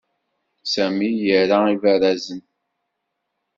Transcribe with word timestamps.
Sami 0.71 1.09
ira 1.41 1.57
ibarazen. 1.75 2.39